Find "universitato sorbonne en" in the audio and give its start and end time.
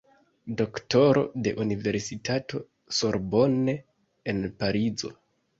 1.65-4.43